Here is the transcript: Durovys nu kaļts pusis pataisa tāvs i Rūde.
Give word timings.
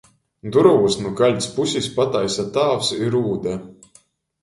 Durovys 0.55 0.97
nu 1.01 1.11
kaļts 1.19 1.49
pusis 1.59 1.91
pataisa 1.99 2.49
tāvs 2.59 2.93
i 3.01 3.15
Rūde. 3.19 3.59